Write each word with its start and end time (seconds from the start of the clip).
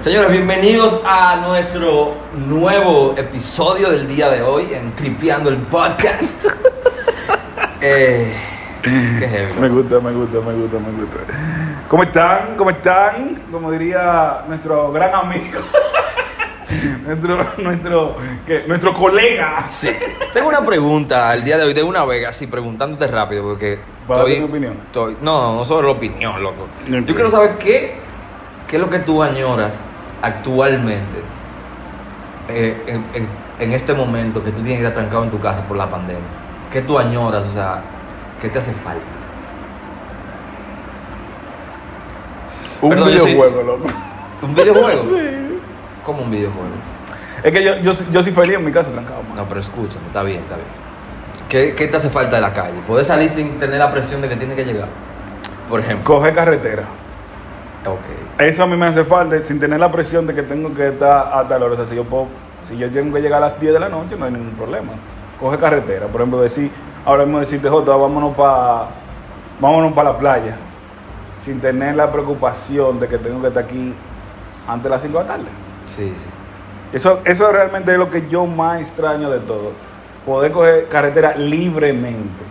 Señores, 0.00 0.30
bienvenidos 0.32 0.98
a 1.04 1.36
nuestro 1.46 2.14
nuevo 2.34 3.14
episodio 3.18 3.90
del 3.90 4.08
día 4.08 4.30
de 4.30 4.40
hoy 4.40 4.72
en 4.72 4.94
Tripeando 4.94 5.50
el 5.50 5.58
Podcast. 5.58 6.46
eh, 7.82 8.32
qué 8.82 9.28
heavy. 9.28 9.60
Me 9.60 9.68
gusta, 9.68 10.00
me 10.00 10.10
gusta, 10.12 10.40
me 10.40 10.54
gusta, 10.54 10.78
me 10.78 11.02
gusta. 11.04 11.18
¿Cómo 11.86 12.02
están? 12.02 12.56
¿Cómo 12.56 12.70
están? 12.70 13.42
Como 13.52 13.70
diría 13.70 14.44
nuestro 14.48 14.90
gran 14.90 15.14
amigo. 15.14 15.60
nuestro, 17.04 17.46
nuestro, 17.58 18.16
¿qué? 18.46 18.64
nuestro 18.66 18.94
colega. 18.94 19.66
Sí. 19.68 19.90
Tengo 20.32 20.48
una 20.48 20.64
pregunta 20.64 21.28
al 21.28 21.44
día 21.44 21.58
de 21.58 21.64
hoy, 21.64 21.74
de 21.74 21.82
una 21.82 22.06
vez, 22.06 22.26
así 22.26 22.46
preguntándote 22.46 23.06
rápido, 23.06 23.42
porque. 23.42 23.78
¿Para 24.08 24.20
darte 24.20 24.38
tu 24.38 24.46
opinión? 24.46 24.78
estoy- 24.86 25.18
no, 25.20 25.56
no 25.56 25.64
sobre 25.66 25.88
la 25.88 25.92
opinión, 25.92 26.42
loco. 26.42 26.68
Yo 26.88 27.04
quiero 27.14 27.28
saber 27.28 27.58
qué, 27.58 27.98
qué 28.66 28.76
es 28.76 28.80
lo 28.82 28.88
que 28.88 29.00
tú 29.00 29.22
añoras 29.22 29.84
actualmente 30.22 31.18
eh, 32.48 32.82
en, 32.86 33.04
en- 33.14 33.28
en 33.60 33.72
este 33.72 33.92
momento 33.92 34.42
que 34.42 34.50
tú 34.52 34.62
tienes 34.62 34.80
que 34.80 34.86
estar 34.86 34.94
trancado 35.02 35.24
en 35.24 35.30
tu 35.30 35.38
casa 35.38 35.62
por 35.62 35.76
la 35.76 35.88
pandemia. 35.88 36.22
¿Qué 36.72 36.80
tú 36.80 36.98
añoras? 36.98 37.44
O 37.46 37.52
sea, 37.52 37.82
¿qué 38.40 38.48
te 38.48 38.58
hace 38.58 38.72
falta? 38.72 39.02
Un 42.82 42.90
Perdón, 42.90 43.08
videojuego, 43.08 43.62
loco. 43.62 43.84
¿Un 44.42 44.54
videojuego? 44.54 45.04
Sí. 45.08 45.60
¿Cómo 46.04 46.22
un 46.22 46.30
videojuego? 46.30 46.68
Es 47.42 47.52
que 47.52 47.62
yo, 47.62 47.76
yo, 47.80 47.92
yo 48.10 48.22
soy 48.22 48.32
feliz 48.32 48.56
en 48.56 48.64
mi 48.64 48.72
casa 48.72 48.90
trancado, 48.90 49.22
man. 49.22 49.36
No, 49.36 49.44
pero 49.48 49.60
escúchame, 49.60 50.06
está 50.06 50.22
bien, 50.22 50.38
está 50.38 50.56
bien. 50.56 50.68
¿Qué, 51.48 51.74
qué 51.74 51.88
te 51.88 51.96
hace 51.96 52.08
falta 52.08 52.36
de 52.36 52.42
la 52.42 52.52
calle? 52.54 52.80
¿Puedes 52.86 53.06
salir 53.06 53.28
sin 53.28 53.58
tener 53.58 53.78
la 53.78 53.90
presión 53.92 54.22
de 54.22 54.28
que 54.28 54.36
tienes 54.36 54.56
que 54.56 54.64
llegar? 54.64 54.88
Por 55.68 55.80
ejemplo. 55.80 56.04
Coge 56.04 56.32
carretera. 56.32 56.84
Ok. 57.86 58.40
Eso 58.40 58.62
a 58.62 58.66
mí 58.66 58.76
me 58.76 58.86
hace 58.86 59.04
falta, 59.04 59.42
sin 59.42 59.58
tener 59.58 59.80
la 59.80 59.90
presión 59.90 60.26
de 60.26 60.34
que 60.34 60.42
tengo 60.42 60.74
que 60.74 60.88
estar 60.88 61.30
a 61.32 61.46
tal 61.48 61.62
hora. 61.62 61.74
O 61.74 61.76
sea, 61.76 61.86
si 61.86 61.94
yo, 61.94 62.04
puedo, 62.04 62.26
si 62.64 62.76
yo 62.76 62.90
tengo 62.90 63.14
que 63.14 63.22
llegar 63.22 63.42
a 63.42 63.46
las 63.46 63.60
10 63.60 63.72
de 63.72 63.80
la 63.80 63.88
noche, 63.88 64.16
no 64.18 64.26
hay 64.26 64.32
ningún 64.32 64.52
problema. 64.52 64.92
Coge 65.38 65.58
carretera. 65.58 66.06
Por 66.06 66.20
ejemplo, 66.20 66.40
decir, 66.40 66.70
ahora 67.04 67.24
mismo 67.24 67.40
decirte, 67.40 67.68
Jota, 67.68 67.96
vámonos 67.96 68.36
para 68.36 68.88
vámonos 69.60 69.92
pa 69.92 70.04
la 70.04 70.18
playa. 70.18 70.56
Sin 71.42 71.60
tener 71.60 71.96
la 71.96 72.10
preocupación 72.10 73.00
de 73.00 73.08
que 73.08 73.18
tengo 73.18 73.40
que 73.40 73.48
estar 73.48 73.64
aquí 73.64 73.94
antes 74.68 74.84
de 74.84 74.90
las 74.90 75.02
5 75.02 75.18
de 75.18 75.24
la 75.24 75.30
tarde. 75.30 75.48
Sí, 75.86 76.12
sí. 76.14 76.28
Eso, 76.92 77.20
eso 77.24 77.50
realmente 77.52 77.92
es 77.92 77.98
lo 77.98 78.10
que 78.10 78.28
yo 78.28 78.46
más 78.46 78.80
extraño 78.80 79.30
de 79.30 79.40
todo. 79.40 79.72
Poder 80.26 80.52
coger 80.52 80.88
carretera 80.88 81.34
libremente. 81.36 82.42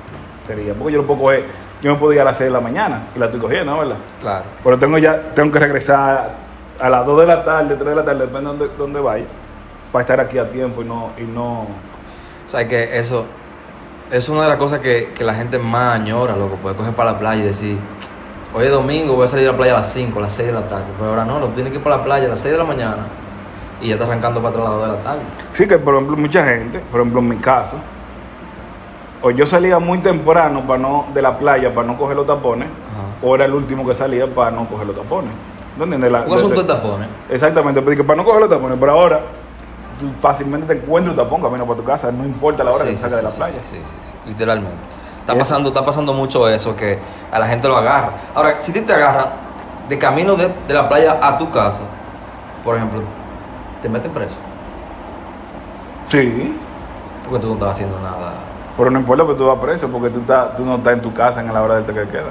Sería, 0.48 0.74
porque 0.74 0.94
yo 0.94 1.02
no 1.02 1.08
puedo 1.08 1.20
coger, 1.20 1.46
yo 1.82 1.94
me 1.94 2.00
puedo 2.00 2.14
ir 2.14 2.22
a 2.22 2.26
las 2.26 2.38
6 2.38 2.50
de 2.50 2.54
la 2.54 2.60
mañana 2.60 3.04
y 3.16 3.20
la 3.20 3.26
estoy 3.26 3.40
cogiendo, 3.40 3.72
¿no? 3.72 3.80
¿verdad? 3.80 3.96
Claro. 4.22 4.46
Pero 4.64 4.80
tengo 4.80 4.98
ya, 4.98 5.34
tengo 5.34 5.52
que 5.52 5.60
regresar 5.60 6.32
a 6.80 6.90
las 6.90 7.06
2 7.06 7.20
de 7.22 7.26
la 7.26 7.44
tarde, 7.44 7.76
3 7.76 7.90
de 7.90 7.96
la 7.96 8.04
tarde, 8.04 8.20
depende 8.26 8.40
de 8.52 8.58
dónde, 8.58 8.70
dónde 8.78 9.00
vaya, 9.00 9.26
para 9.92 10.02
estar 10.02 10.20
aquí 10.20 10.38
a 10.38 10.50
tiempo 10.50 10.82
y 10.82 10.86
no, 10.86 11.12
y 11.18 11.24
no. 11.24 11.62
O 11.62 12.50
sea, 12.50 12.68
que 12.68 12.98
eso 12.98 13.26
es 14.12 14.28
una 14.30 14.44
de 14.44 14.50
las 14.50 14.58
cosas 14.58 14.80
que, 14.80 15.12
que 15.16 15.24
la 15.24 15.34
gente 15.34 15.60
más 15.60 15.96
añora, 15.96 16.36
loco. 16.36 16.56
Poder 16.56 16.76
coger 16.76 16.94
para 16.94 17.14
la 17.14 17.20
playa 17.20 17.44
y 17.44 17.46
decir, 17.46 17.78
hoy 18.54 18.66
es 18.66 18.72
domingo, 18.72 19.16
voy 19.16 19.26
a 19.26 19.28
salir 19.28 19.48
a 19.48 19.52
la 19.52 19.58
playa 19.58 19.74
a 19.74 19.78
las 19.78 19.94
5, 19.94 20.18
a 20.18 20.22
las 20.24 20.34
6 20.34 20.48
de 20.48 20.54
la 20.54 20.68
tarde. 20.68 20.86
Pero 20.98 21.12
ahora 21.12 21.26
no, 21.26 21.40
lo 21.40 21.48
tienes 21.50 21.72
que 21.72 21.78
ir 21.78 21.84
para 21.84 21.98
la 21.98 22.04
playa 22.04 22.26
a 22.26 22.30
las 22.30 22.40
6 22.40 22.52
de 22.54 22.58
la 22.58 22.64
mañana 22.64 23.06
y 23.82 23.88
ya 23.88 23.94
está 23.94 24.06
arrancando 24.06 24.42
para 24.42 24.50
atrás 24.50 24.68
a 24.68 24.72
las 24.72 24.80
2 24.80 24.90
de 24.90 24.98
la 24.98 25.04
tarde. 25.04 25.22
Sí 25.54 25.68
que, 25.68 25.78
por 25.78 25.94
ejemplo, 25.94 26.18
mucha 26.18 26.44
gente, 26.44 26.80
por 26.92 27.02
ejemplo, 27.02 27.22
en 27.22 27.30
mi 27.30 27.38
caso, 27.38 27.78
o 29.22 29.32
yo 29.32 29.46
salía 29.46 29.80
muy 29.80 30.00
temprano 30.00 30.62
para 30.62 30.80
no, 30.80 31.06
de 31.14 31.22
la 31.22 31.38
playa 31.38 31.74
para 31.74 31.86
no 31.88 31.98
coger 31.98 32.16
los 32.16 32.26
tapones, 32.28 32.68
Ajá. 32.68 33.26
o 33.28 33.36
era 33.36 33.46
el 33.46 33.54
último 33.54 33.86
que 33.86 33.94
salía 33.94 34.28
para 34.34 34.52
no 34.52 34.66
coger 34.68 34.88
los 34.88 34.96
tapones. 34.96 35.32
¿No 35.78 35.84
entiendes? 35.84 36.12
La- 36.12 36.22
Un 36.22 36.34
asunto 36.34 36.62
de- 36.62 36.68
de 36.68 36.74
tapones. 36.74 37.08
Exactamente, 37.30 37.82
porque 37.82 38.04
para 38.04 38.18
no 38.18 38.26
coger 38.26 38.42
los 38.42 38.50
tapones, 38.50 38.78
pero 38.80 38.92
ahora 38.94 39.20
tú 40.00 40.10
fácilmente 40.22 40.68
te 40.74 40.82
encuentras 40.82 41.18
un 41.18 41.24
tapón 41.24 41.42
camino 41.42 41.66
para 41.66 41.78
tu 41.80 41.84
casa, 41.86 42.12
no 42.12 42.26
importa 42.26 42.64
la 42.64 42.72
hora 42.72 42.84
Sí, 42.86 42.92
que 42.92 42.96
sí, 42.96 43.02
salgas 43.02 43.18
de 43.22 43.24
la 43.30 43.36
playa. 43.36 43.60
Sí, 43.64 43.76
sí, 43.78 43.98
sí, 44.04 44.14
literalmente. 44.26 44.78
Está 45.22 45.34
eso- 45.34 45.40
pasando, 45.40 45.70
está 45.70 45.84
pasando 45.86 46.14
mucho 46.14 46.48
eso, 46.50 46.76
que 46.76 46.98
a 47.32 47.40
la 47.40 47.48
gente 47.48 47.68
lo 47.68 47.76
agarra. 47.78 48.12
Ahora, 48.34 48.56
si 48.60 48.72
te 48.74 48.94
agarran 48.94 49.28
de 49.90 49.98
camino 50.00 50.36
de, 50.36 50.50
de 50.68 50.74
la 50.74 50.88
playa 50.88 51.18
a 51.22 51.38
tu 51.38 51.50
casa, 51.52 51.84
por 52.64 52.76
ejemplo, 52.76 53.02
te 53.82 53.90
meten 53.90 54.12
preso. 54.12 54.36
Sí, 56.06 56.56
Porque 57.24 57.40
tú 57.42 57.48
no 57.50 57.54
estás 57.54 57.70
haciendo 57.72 58.00
nada. 58.00 58.34
Pero 58.80 58.90
no 58.90 59.00
importa, 59.00 59.24
porque 59.24 59.38
tú 59.38 59.46
vas 59.46 59.60
preso, 59.60 59.88
porque 59.90 60.10
tú, 60.10 60.22
estás, 60.22 60.56
tú 60.56 60.66
no 60.66 60.78
estás 60.78 60.94
en 60.94 61.02
tu 61.02 61.14
casa 61.14 61.42
en 61.42 61.54
la 61.54 61.62
hora 61.62 61.76
del 61.76 61.84
toque 61.86 62.00
de 62.00 62.08
queda. 62.08 62.30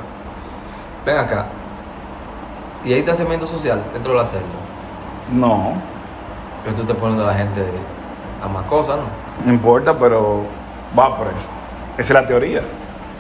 Ven 1.07 1.19
acá. 1.19 1.47
Y 2.85 2.89
hay 2.93 2.97
distanciamiento 2.97 3.47
social 3.47 3.85
dentro 3.93 4.13
de 4.13 4.19
la 4.19 4.25
celda. 4.25 4.45
No, 5.33 5.75
Que 6.65 6.73
tú 6.73 6.85
te 6.85 6.95
pones 6.95 7.21
a 7.21 7.25
la 7.25 7.35
gente 7.35 7.63
a 8.43 8.49
más 8.49 8.65
cosas, 8.65 8.97
¿no? 8.97 9.47
no 9.47 9.53
importa, 9.53 9.97
pero 9.99 10.43
va 10.99 11.17
preso. 11.19 11.47
Esa 11.99 12.03
es 12.03 12.11
la 12.23 12.27
teoría. 12.27 12.63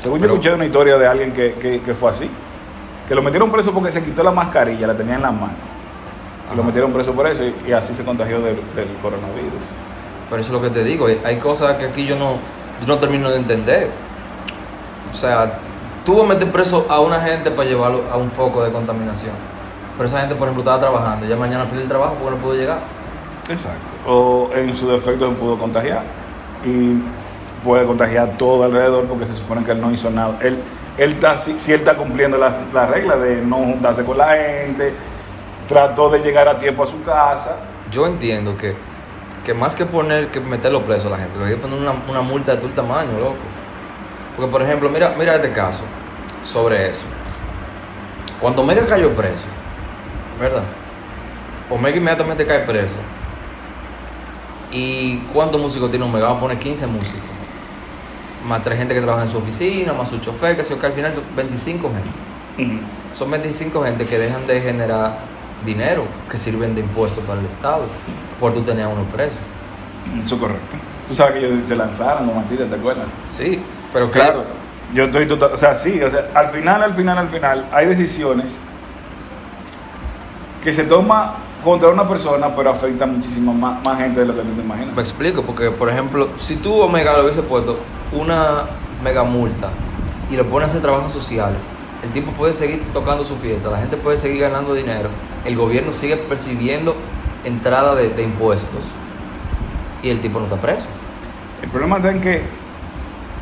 Según 0.02 0.18
Pero- 0.20 0.32
yo 0.32 0.34
escuché 0.36 0.54
una 0.54 0.64
historia 0.64 0.96
de 0.96 1.06
alguien 1.06 1.32
que, 1.32 1.54
que, 1.54 1.80
que 1.82 1.94
fue 1.94 2.10
así, 2.10 2.30
que 3.06 3.14
lo 3.14 3.22
metieron 3.22 3.50
preso 3.52 3.72
porque 3.72 3.92
se 3.92 4.02
quitó 4.02 4.22
la 4.22 4.30
mascarilla, 4.30 4.86
la 4.86 4.94
tenía 4.94 5.16
en 5.16 5.22
la 5.22 5.30
mano. 5.30 5.52
Y 6.52 6.56
lo 6.56 6.64
metieron 6.64 6.92
preso 6.92 7.12
por 7.12 7.26
eso 7.26 7.44
y, 7.44 7.54
y 7.66 7.72
así 7.72 7.94
se 7.94 8.04
contagió 8.04 8.36
del, 8.40 8.56
del 8.74 8.88
coronavirus. 9.02 9.60
Pero 10.30 10.40
eso 10.40 10.54
es 10.56 10.62
lo 10.62 10.62
que 10.62 10.70
te 10.70 10.82
digo. 10.84 11.06
Hay 11.24 11.36
cosas 11.38 11.76
que 11.76 11.86
aquí 11.86 12.06
yo 12.06 12.16
no, 12.16 12.36
yo 12.80 12.86
no 12.86 12.98
termino 12.98 13.30
de 13.30 13.36
entender. 13.36 13.90
O 15.10 15.14
sea, 15.14 15.58
tú 16.04 16.16
vas 16.16 16.24
a 16.24 16.34
meter 16.34 16.50
preso 16.50 16.86
a 16.88 17.00
una 17.00 17.20
gente 17.20 17.50
para 17.50 17.68
llevarlo 17.68 18.02
a 18.10 18.16
un 18.16 18.30
foco 18.30 18.62
de 18.62 18.70
contaminación. 18.70 19.34
Pero 19.96 20.08
esa 20.08 20.20
gente, 20.20 20.34
por 20.34 20.48
ejemplo, 20.48 20.62
estaba 20.62 20.78
trabajando. 20.78 21.26
Ya 21.26 21.36
mañana 21.36 21.64
pierde 21.64 21.82
el 21.82 21.88
trabajo 21.88 22.14
porque 22.14 22.36
no 22.36 22.42
pudo 22.42 22.54
llegar. 22.54 22.78
Exacto. 23.48 24.10
O 24.10 24.50
en 24.54 24.74
su 24.76 24.88
defecto 24.88 25.28
se 25.28 25.36
pudo 25.36 25.58
contagiar. 25.58 26.02
Y 26.64 27.00
puede 27.64 27.84
contagiar 27.84 28.36
todo 28.38 28.64
alrededor 28.64 29.06
porque 29.06 29.26
se 29.26 29.34
supone 29.34 29.64
que 29.64 29.72
él 29.72 29.80
no 29.80 29.90
hizo 29.90 30.10
nada. 30.10 30.36
Él, 30.40 30.58
él 30.96 31.12
está, 31.12 31.36
si, 31.36 31.58
si 31.58 31.72
él 31.72 31.80
está 31.80 31.96
cumpliendo 31.96 32.38
las 32.38 32.54
la 32.72 32.86
regla 32.86 33.16
de 33.16 33.40
no 33.42 33.56
juntarse 33.56 34.04
con 34.04 34.18
la 34.18 34.28
gente, 34.28 34.94
trató 35.66 36.10
de 36.10 36.20
llegar 36.20 36.48
a 36.48 36.58
tiempo 36.58 36.84
a 36.84 36.86
su 36.86 37.02
casa. 37.02 37.56
Yo 37.90 38.06
entiendo 38.06 38.56
que, 38.56 38.76
que 39.48 39.54
más 39.54 39.75
que 39.75 39.86
poner, 39.86 40.31
que 40.31 40.41
meterlo 40.41 40.84
preso 40.84 41.09
a 41.09 41.12
la 41.12 41.16
gente, 41.16 41.38
le 41.38 41.47
hay 41.47 41.50
que 41.53 41.56
poner 41.56 41.78
una, 41.78 41.92
una 42.06 42.20
multa 42.20 42.54
de 42.54 42.66
el 42.66 42.75
tamaño, 42.75 43.19
loco. 43.19 43.38
Porque, 44.36 44.53
por 44.53 44.60
ejemplo, 44.60 44.91
mira, 44.91 45.14
mira 45.19 45.36
este 45.36 45.53
caso 45.53 45.84
sobre 46.44 46.91
eso. 46.91 47.06
Cuando 48.42 48.60
Omega 48.60 48.84
cayó 48.87 49.10
preso, 49.14 49.47
¿verdad? 50.38 50.64
Omega 51.70 51.97
inmediatamente 51.97 52.44
cae 52.44 52.58
preso. 52.58 52.97
¿Y 54.70 55.20
cuántos 55.32 55.58
músicos 55.58 55.88
tiene 55.88 56.04
Omega? 56.04 56.26
Vamos 56.26 56.41
a 56.41 56.42
poner 56.42 56.58
15 56.58 56.87
músicos. 56.87 57.31
Más 58.47 58.62
tres 58.62 58.76
gente 58.76 58.92
que 58.92 59.00
trabaja 59.00 59.22
en 59.25 59.31
su 59.31 59.38
oficina, 59.38 59.94
más 59.94 60.10
su 60.10 60.19
chofer, 60.19 60.58
que, 60.58 60.62
yo, 60.62 60.78
que 60.78 60.87
al 60.87 60.92
final 60.92 61.14
son 61.14 61.25
25 61.34 61.91
gente. 61.91 62.78
Son 63.14 63.31
25 63.31 63.82
gente 63.82 64.04
que 64.04 64.19
dejan 64.19 64.47
de 64.47 64.60
generar 64.60 65.16
dinero, 65.64 66.04
que 66.30 66.38
sirven 66.38 66.74
de 66.74 66.80
impuestos 66.80 67.24
para 67.24 67.41
el 67.41 67.46
Estado, 67.46 67.84
por 68.38 68.52
tú 68.52 68.62
tener 68.62 68.84
a 68.84 68.88
uno 68.88 69.04
preso. 69.04 69.36
Eso 70.24 70.34
es 70.34 70.41
correcto. 70.41 70.76
Tú 71.08 71.14
sabes 71.14 71.34
que 71.34 71.46
ellos 71.46 71.66
se 71.66 71.76
lanzaron, 71.76 72.26
no 72.26 72.34
Martita, 72.34 72.66
¿te 72.66 72.76
acuerdas? 72.76 73.06
Sí, 73.30 73.60
pero 73.92 74.10
Claro. 74.10 74.44
Yo 74.94 75.04
estoy 75.04 75.26
total, 75.26 75.50
o 75.52 75.56
sea, 75.58 75.74
sí, 75.74 76.02
o 76.02 76.10
sea, 76.10 76.30
al 76.34 76.48
final, 76.48 76.82
al 76.82 76.94
final, 76.94 77.19
al 77.19 77.28
final, 77.28 77.66
hay 77.72 77.86
decisiones 77.88 78.58
que 80.64 80.72
se 80.72 80.84
toma 80.84 81.34
contra 81.62 81.90
una 81.90 82.08
persona, 82.08 82.54
pero 82.56 82.70
afecta 82.70 83.04
a 83.04 83.06
muchísima 83.06 83.52
más, 83.52 83.82
más 83.84 83.98
gente 83.98 84.20
de 84.20 84.26
lo 84.26 84.34
que 84.34 84.40
tú 84.40 84.52
te 84.54 84.62
imaginas. 84.62 84.94
Me 84.94 85.02
explico, 85.02 85.42
porque 85.42 85.70
por 85.70 85.90
ejemplo, 85.90 86.30
si 86.38 86.56
tú 86.56 86.80
Omega 86.80 87.14
le 87.16 87.25
hubiese 87.25 87.42
puesto 87.42 87.78
una 88.12 88.62
mega 89.02 89.25
multa 89.25 89.69
y 90.30 90.36
lo 90.36 90.48
pones 90.48 90.69
a 90.69 90.70
hacer 90.70 90.80
trabajos 90.80 91.12
sociales, 91.12 91.58
el 92.04 92.10
tipo 92.12 92.31
puede 92.32 92.53
seguir 92.53 92.82
tocando 92.92 93.25
su 93.25 93.37
fiesta, 93.37 93.70
la 93.70 93.78
gente 93.78 93.96
puede 93.96 94.17
seguir 94.17 94.40
ganando 94.43 94.75
dinero, 94.75 95.08
el 95.44 95.56
gobierno 95.56 95.93
sigue 95.93 96.17
percibiendo 96.17 96.94
entrada 97.44 97.94
de, 97.94 98.11
de 98.11 98.22
impuestos 98.22 98.81
y 100.02 100.11
el 100.11 100.20
tipo 100.20 100.38
no 100.38 100.44
está 100.46 100.56
preso. 100.61 100.87
El 101.62 101.69
problema 101.70 101.96
está 101.96 102.11
en 102.12 102.20
que 102.20 102.43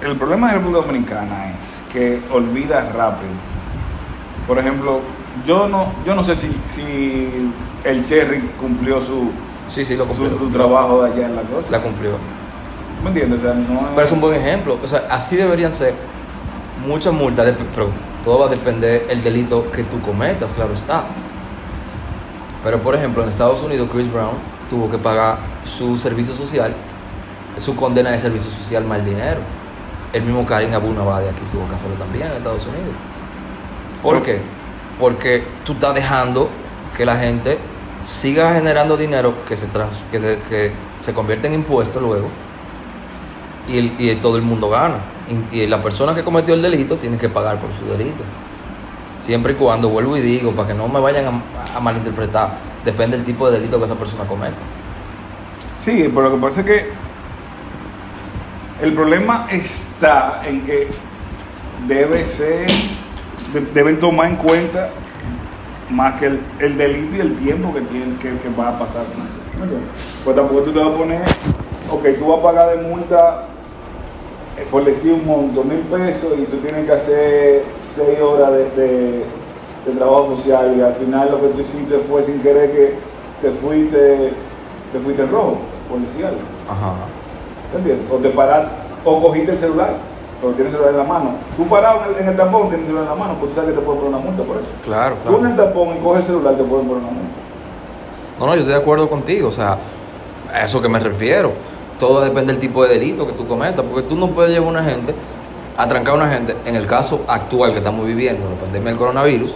el 0.02 0.16
problema 0.16 0.48
de 0.48 0.54
República 0.54 0.86
Dominicana 0.86 1.54
es 1.60 1.80
que 1.92 2.20
olvida 2.32 2.80
rápido. 2.92 3.30
Por 4.46 4.58
ejemplo, 4.58 5.00
yo 5.46 5.68
no, 5.68 5.92
yo 6.06 6.14
no 6.14 6.24
sé 6.24 6.34
si, 6.36 6.48
si 6.66 7.50
el 7.84 8.06
Cherry 8.06 8.40
cumplió 8.60 9.00
su, 9.02 9.30
Sí, 9.66 9.84
sí, 9.84 9.96
lo 9.96 10.06
cumplió. 10.06 10.30
su, 10.30 10.38
su 10.38 10.50
trabajo 10.50 11.02
de 11.02 11.12
allá 11.12 11.26
en 11.26 11.36
la 11.36 11.42
cosa. 11.42 11.70
La 11.70 11.82
cumplió. 11.82 12.12
¿Tú 12.12 13.02
¿Me 13.02 13.08
entiendes? 13.08 13.40
O 13.40 13.42
sea, 13.42 13.54
no 13.54 13.88
Pero 13.94 14.06
es 14.06 14.12
un 14.12 14.20
buen 14.20 14.34
ejemplo. 14.40 14.78
O 14.82 14.86
sea, 14.86 15.04
así 15.10 15.36
deberían 15.36 15.72
ser 15.72 15.94
muchas 16.86 17.12
multas, 17.12 17.46
dep- 17.46 17.66
pero 17.74 17.88
todo 18.26 18.40
va 18.40 18.46
a 18.46 18.48
depender 18.48 19.06
del 19.06 19.22
delito 19.22 19.70
que 19.70 19.84
tú 19.84 20.00
cometas, 20.00 20.52
claro 20.52 20.74
está. 20.74 21.04
Pero 22.64 22.80
por 22.80 22.96
ejemplo, 22.96 23.22
en 23.22 23.28
Estados 23.28 23.62
Unidos, 23.62 23.88
Chris 23.92 24.12
Brown 24.12 24.34
tuvo 24.68 24.90
que 24.90 24.98
pagar 24.98 25.38
su 25.62 25.96
servicio 25.96 26.34
social, 26.34 26.74
su 27.56 27.76
condena 27.76 28.10
de 28.10 28.18
servicio 28.18 28.50
social 28.50 28.84
el 28.92 29.04
dinero. 29.04 29.38
El 30.12 30.22
mismo 30.22 30.44
Karim 30.44 30.74
Abu 30.74 30.92
Nabadi 30.92 31.28
aquí 31.28 31.42
tuvo 31.52 31.68
que 31.68 31.76
hacerlo 31.76 31.96
también 31.96 32.26
en 32.26 32.32
Estados 32.38 32.66
Unidos. 32.66 32.94
¿Por 34.02 34.20
qué? 34.22 34.40
Porque 34.98 35.44
tú 35.64 35.74
estás 35.74 35.94
dejando 35.94 36.48
que 36.96 37.06
la 37.06 37.16
gente 37.16 37.58
siga 38.00 38.54
generando 38.54 38.96
dinero 38.96 39.44
que 39.46 39.56
se, 39.56 39.68
trans- 39.68 40.02
que 40.10 40.18
se, 40.18 40.38
que 40.48 40.72
se 40.98 41.14
convierte 41.14 41.46
en 41.46 41.54
impuestos 41.54 42.02
luego 42.02 42.26
y, 43.68 43.78
el- 43.78 43.94
y 44.00 44.14
todo 44.16 44.36
el 44.36 44.42
mundo 44.42 44.68
gana. 44.70 44.98
Y, 45.52 45.66
la 45.66 45.82
persona 45.82 46.14
que 46.14 46.22
cometió 46.22 46.54
el 46.54 46.62
delito 46.62 46.96
tiene 46.96 47.18
que 47.18 47.28
pagar 47.28 47.58
por 47.58 47.70
su 47.72 47.84
delito. 47.86 48.22
Siempre 49.18 49.52
y 49.52 49.56
cuando, 49.56 49.88
vuelvo 49.88 50.16
y 50.16 50.20
digo, 50.20 50.52
para 50.52 50.68
que 50.68 50.74
no 50.74 50.88
me 50.88 51.00
vayan 51.00 51.42
a, 51.74 51.80
malinterpretar, 51.80 52.50
depende 52.84 53.16
del 53.16 53.26
tipo 53.26 53.50
de 53.50 53.58
delito 53.58 53.78
que 53.78 53.84
esa 53.86 53.94
persona 53.96 54.24
cometa. 54.24 54.56
Sí, 55.84 56.10
pero 56.14 56.28
lo 56.28 56.36
que 56.36 56.42
pasa 56.42 56.60
es 56.60 56.66
que 56.66 56.90
el 58.82 58.92
problema 58.92 59.46
está 59.50 60.42
en 60.44 60.62
que 60.62 60.88
debe 61.88 62.26
ser, 62.26 62.66
de- 63.52 63.60
deben 63.72 63.98
tomar 63.98 64.28
en 64.28 64.36
cuenta 64.36 64.90
más 65.90 66.18
que 66.20 66.26
el, 66.26 66.40
el 66.58 66.76
delito 66.76 67.16
y 67.16 67.20
el 67.20 67.36
tiempo 67.36 67.72
que, 67.72 67.80
tiene, 67.82 68.16
que, 68.18 68.36
que 68.38 68.48
va 68.58 68.68
a 68.70 68.78
pasar 68.78 69.04
con 69.06 69.22
eso. 69.22 69.78
Pues 70.24 70.36
tampoco 70.36 70.60
tú 70.62 70.72
te 70.72 70.78
vas 70.80 70.88
a 70.88 70.96
poner, 70.96 71.22
ok, 71.90 72.04
tú 72.18 72.26
vas 72.26 72.38
a 72.38 72.42
pagar 72.42 72.76
de 72.76 72.82
multa, 72.88 73.46
por 74.70 74.84
decir 74.84 75.12
un 75.12 75.26
monto, 75.26 75.62
mil 75.64 75.80
pesos, 75.80 76.32
y 76.38 76.42
tú 76.44 76.56
tienes 76.58 76.86
que 76.86 76.92
hacer 76.92 77.62
seis 77.94 78.20
horas 78.20 78.52
de, 78.52 78.70
de- 78.82 79.24
de 79.86 79.92
trabajo 79.96 80.34
social, 80.36 80.74
y 80.76 80.80
al 80.82 80.94
final 80.94 81.30
lo 81.30 81.40
que 81.40 81.46
tú 81.48 81.60
hiciste 81.60 81.98
fue 82.10 82.22
sin 82.24 82.40
querer 82.40 82.72
que 82.72 82.94
te 83.40 83.50
fuiste, 83.52 84.32
te 84.92 84.98
fuiste 84.98 85.22
en 85.22 85.30
rojo, 85.30 85.58
policial. 85.88 86.34
Ajá. 86.68 86.94
¿Entiendes? 87.76 88.04
O 88.10 88.16
te 88.16 88.30
paras, 88.30 88.68
o 89.04 89.22
cogiste 89.22 89.52
el 89.52 89.58
celular, 89.58 89.90
porque 90.42 90.56
tienes 90.56 90.72
el 90.72 90.80
celular 90.80 91.00
en 91.00 91.06
la 91.06 91.12
mano. 91.14 91.30
Tú 91.56 91.68
parado 91.68 92.00
en 92.08 92.14
el, 92.16 92.22
en 92.22 92.28
el 92.30 92.36
tapón, 92.36 92.62
tienes 92.62 92.80
el 92.80 92.86
celular 92.86 93.04
en 93.04 93.10
la 93.10 93.14
mano, 93.24 93.34
pues 93.38 93.50
tú 93.52 93.60
sabes 93.60 93.70
que 93.74 93.78
te 93.78 93.84
pueden 93.86 94.00
poner 94.02 94.14
una 94.16 94.24
multa 94.26 94.42
por 94.42 94.56
eso. 94.56 94.66
Claro, 94.82 95.16
Tú 95.24 95.28
en 95.34 95.38
claro. 95.38 95.50
el 95.50 95.56
tapón 95.56 95.88
y 95.96 96.00
coges 96.00 96.20
el 96.22 96.26
celular, 96.26 96.54
te 96.56 96.64
pueden 96.64 96.86
poner 96.88 97.02
una 97.04 97.12
multa. 97.12 97.36
No, 98.40 98.46
no, 98.46 98.54
yo 98.54 98.60
estoy 98.60 98.74
de 98.74 98.80
acuerdo 98.80 99.08
contigo, 99.08 99.48
o 99.48 99.52
sea, 99.52 99.78
a 100.52 100.64
eso 100.64 100.82
que 100.82 100.88
me 100.88 100.98
refiero. 100.98 101.52
Todo 101.98 102.20
depende 102.20 102.52
del 102.52 102.60
tipo 102.60 102.82
de 102.84 102.90
delito 102.98 103.26
que 103.26 103.32
tú 103.32 103.46
cometas, 103.46 103.84
porque 103.88 104.06
tú 104.06 104.16
no 104.16 104.28
puedes 104.28 104.52
llevar 104.52 104.68
a 104.68 104.70
una 104.80 104.84
gente, 104.84 105.14
atrancar 105.76 106.14
a 106.14 106.16
una 106.18 106.28
gente, 106.32 106.54
en 106.64 106.74
el 106.76 106.86
caso 106.86 107.22
actual 107.26 107.72
que 107.72 107.78
estamos 107.78 108.06
viviendo, 108.06 108.48
la 108.50 108.56
pandemia 108.56 108.90
del 108.90 108.98
coronavirus, 108.98 109.52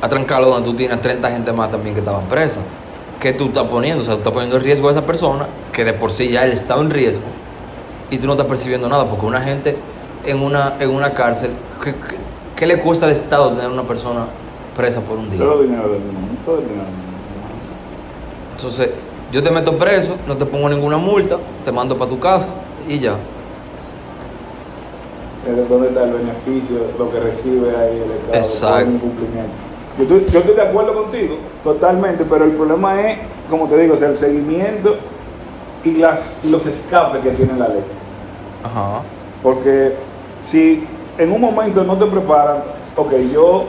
atrancarlo 0.00 0.48
donde 0.48 0.68
tú 0.70 0.74
tienes 0.76 1.00
30 1.00 1.30
gente 1.30 1.52
más 1.52 1.70
también 1.70 1.94
que 1.94 2.00
estaban 2.00 2.24
presas. 2.26 2.62
¿Qué 3.20 3.32
tú 3.32 3.46
estás 3.46 3.64
poniendo? 3.66 4.00
O 4.00 4.04
sea, 4.04 4.14
tú 4.14 4.18
estás 4.20 4.32
poniendo 4.32 4.56
en 4.56 4.62
riesgo 4.64 4.88
a 4.88 4.90
esa 4.90 5.04
persona, 5.06 5.46
que 5.72 5.84
de 5.84 5.92
por 5.92 6.10
sí 6.10 6.28
ya 6.28 6.44
él 6.44 6.52
estaba 6.52 6.80
en 6.80 6.90
riesgo, 6.90 7.22
y 8.10 8.18
tú 8.18 8.26
no 8.26 8.32
estás 8.32 8.46
percibiendo 8.46 8.88
nada, 8.88 9.08
porque 9.08 9.26
una 9.26 9.40
gente 9.40 9.76
en 10.24 10.40
una, 10.42 10.74
en 10.80 10.90
una 10.90 11.12
cárcel, 11.12 11.50
¿qué, 11.82 11.92
qué- 11.92 12.16
qué 12.56 12.66
le 12.66 12.80
cuesta 12.80 13.06
al 13.06 13.12
Estado 13.12 13.50
tener 13.50 13.68
una 13.70 13.82
persona 13.82 14.24
presa 14.76 15.00
por 15.00 15.18
un 15.18 15.28
día? 15.30 15.38
Todo 15.40 15.62
dinero 15.62 15.82
del 15.88 16.00
mundo, 16.00 16.18
todo 16.46 16.58
el 16.58 16.62
dinero 16.64 16.84
del 16.84 16.92
mundo. 16.92 17.12
Entonces, 18.56 18.90
yo 19.32 19.42
te 19.42 19.50
meto 19.50 19.78
preso, 19.78 20.16
no 20.28 20.36
te 20.36 20.44
pongo 20.44 20.68
ninguna 20.68 20.98
multa, 20.98 21.38
te 21.64 21.72
mando 21.72 21.96
para 21.96 22.10
tu 22.10 22.18
casa 22.18 22.50
y 22.86 22.98
ya. 22.98 23.16
Dónde 25.68 25.88
está 25.88 26.04
el 26.04 26.12
beneficio, 26.12 26.76
lo 26.98 27.10
que 27.10 27.18
recibe 27.18 27.74
ahí 27.74 27.96
el 27.96 28.12
Estado 28.12 28.34
Exacto. 28.34 28.90
incumplimiento. 28.90 29.56
Yo 29.98 30.04
estoy, 30.04 30.26
yo 30.32 30.38
estoy 30.38 30.54
de 30.54 30.62
acuerdo 30.62 30.94
contigo, 31.02 31.36
totalmente, 31.64 32.24
pero 32.28 32.44
el 32.44 32.52
problema 32.52 33.00
es, 33.00 33.18
como 33.50 33.66
te 33.68 33.78
digo, 33.78 33.94
o 33.94 33.98
sea, 33.98 34.08
el 34.08 34.16
seguimiento 34.16 34.96
y 35.82 35.92
las, 35.92 36.36
los 36.44 36.64
escapes 36.66 37.22
que 37.22 37.30
tiene 37.30 37.58
la 37.58 37.68
ley. 37.68 37.84
Ajá. 38.62 39.00
Porque 39.42 39.94
si 40.42 40.86
en 41.18 41.32
un 41.32 41.40
momento 41.40 41.82
no 41.84 41.96
te 41.96 42.06
preparan, 42.06 42.58
ok, 42.96 43.12
yo 43.32 43.64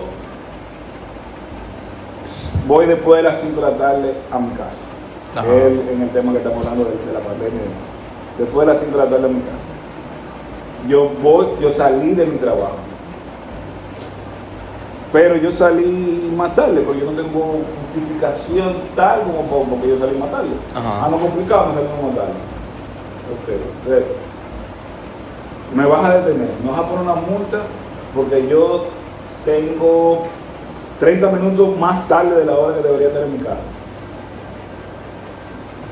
voy 2.67 2.85
después 2.85 3.23
de 3.23 3.29
las 3.29 3.39
5 3.41 3.61
de 3.61 3.71
la 3.71 3.77
tarde 3.77 4.13
a 4.31 4.39
mi 4.39 4.49
casa. 4.51 4.82
El- 5.67 5.89
en 5.89 6.01
el 6.03 6.09
tema 6.09 6.31
que 6.31 6.37
estamos 6.39 6.65
hablando 6.65 6.85
de, 6.85 7.05
de 7.07 7.13
la 7.13 7.19
pandemia. 7.19 7.61
Después 8.37 8.67
de 8.67 8.73
las 8.73 8.81
5 8.81 8.97
de 8.97 9.03
la 9.03 9.09
tarde 9.09 9.25
a 9.25 9.29
mi 9.29 9.41
casa. 9.41 9.71
Yo 10.87 11.09
voy, 11.21 11.47
yo 11.61 11.69
salí 11.71 12.13
de 12.13 12.25
mi 12.25 12.37
trabajo. 12.37 12.77
Pero 15.11 15.35
yo 15.37 15.51
salí 15.51 16.31
más 16.35 16.55
tarde, 16.55 16.81
porque 16.81 17.01
yo 17.01 17.11
no 17.11 17.21
tengo 17.21 17.57
justificación 17.93 18.73
tal 18.95 19.21
como 19.21 19.41
por- 19.43 19.67
porque 19.69 19.89
yo 19.89 19.99
salí 19.99 20.17
más 20.17 20.31
tarde. 20.31 20.49
Ajá. 20.73 21.05
Ah, 21.05 21.07
no 21.11 21.17
complicado, 21.17 21.67
me 21.67 21.73
salí 21.75 21.87
más 21.87 22.15
tarde. 22.15 22.33
Entonces, 23.29 24.05
me 25.75 25.85
vas 25.85 26.05
a 26.05 26.17
detener, 26.17 26.49
me 26.63 26.71
vas 26.71 26.79
a 26.79 26.83
poner 26.83 27.01
una 27.03 27.15
multa 27.15 27.59
porque 28.15 28.47
yo 28.47 28.85
tengo 29.45 30.23
30 30.99 31.29
minutos 31.31 31.77
más 31.79 32.07
tarde 32.07 32.35
de 32.39 32.45
la 32.45 32.53
hora 32.57 32.77
que 32.77 32.83
debería 32.83 33.07
estar 33.07 33.23
en 33.23 33.33
mi 33.33 33.39
casa. 33.39 33.65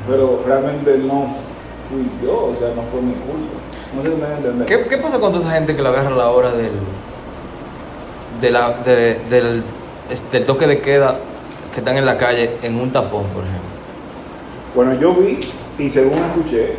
Pero 0.07 0.43
realmente 0.45 0.97
no 0.99 1.27
fui 1.89 2.09
yo, 2.25 2.45
o 2.51 2.55
sea, 2.57 2.69
no 2.69 2.81
fue 2.91 3.01
mi 3.01 3.13
culpa. 3.13 3.57
No 3.95 4.03
sé 4.03 4.09
si 4.09 4.15
me 4.15 4.25
a 4.25 4.37
entender. 4.37 4.65
¿Qué, 4.67 4.87
qué 4.87 4.97
pasa 4.97 5.19
con 5.19 5.31
toda 5.31 5.43
esa 5.45 5.53
gente 5.55 5.75
que 5.75 5.81
le 5.81 5.89
agarra 5.89 6.09
la 6.11 6.29
hora 6.31 6.51
del, 6.51 6.71
de 8.39 8.51
la, 8.51 8.71
de- 8.79 9.19
del, 9.29 9.63
del 10.31 10.45
toque 10.45 10.65
de 10.67 10.79
queda 10.79 11.19
que 11.73 11.79
están 11.79 11.97
en 11.97 12.05
la 12.05 12.17
calle 12.17 12.57
en 12.61 12.79
un 12.79 12.91
tapón, 12.91 13.25
por 13.27 13.43
ejemplo? 13.43 13.69
Bueno, 14.75 14.93
yo 14.99 15.13
vi 15.15 15.39
y 15.77 15.89
según 15.89 16.17
escuché, 16.19 16.75